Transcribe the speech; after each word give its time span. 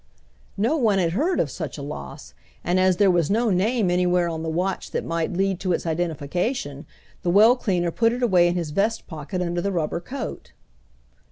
No 0.57 0.77
one 0.77 0.97
had 0.97 1.11
heard 1.11 1.39
of 1.39 1.51
such 1.51 1.77
a 1.77 1.83
loss, 1.83 2.33
and 2.63 2.79
as 2.79 2.97
there 2.97 3.11
was 3.11 3.29
no 3.29 3.51
name 3.51 3.91
anywhere 3.91 4.29
on 4.29 4.41
the 4.41 4.49
watch 4.49 4.89
that 4.89 5.05
might 5.05 5.33
lead 5.33 5.59
to 5.59 5.73
its 5.73 5.85
identification, 5.85 6.87
the 7.21 7.29
well 7.29 7.55
cleaner 7.55 7.91
put 7.91 8.11
it 8.11 8.23
away 8.23 8.47
in 8.47 8.55
his 8.55 8.71
vest 8.71 9.05
pocket 9.05 9.43
under 9.43 9.61
the 9.61 9.71
rubber 9.71 9.99
coat. 9.99 10.53